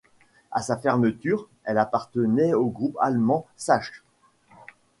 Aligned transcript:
À 0.49 0.63
sa 0.63 0.77
fermeture, 0.77 1.47
elle 1.63 1.77
appartenait 1.77 2.55
au 2.55 2.69
groupe 2.69 2.97
allemand 3.01 3.45
Sachs. 3.55 4.01